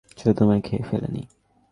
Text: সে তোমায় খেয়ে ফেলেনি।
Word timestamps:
সে 0.17 0.29
তোমায় 0.33 0.61
খেয়ে 0.61 0.83
ফেলেনি। 0.83 1.23